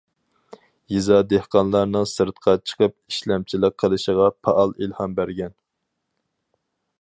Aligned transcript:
يېزا 0.93 1.19
دېھقانلارنىڭ 1.33 2.07
سىرتقا 2.11 2.55
چىقىپ 2.71 2.95
ئىشلەمچىلىك 3.13 3.77
قىلىشىغا 3.85 4.31
پائال 4.49 4.75
ئىلھام 4.81 5.15
بەرگەن. 5.21 5.55